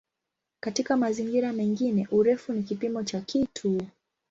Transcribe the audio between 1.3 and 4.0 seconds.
mengine "urefu" ni kipimo cha kitu.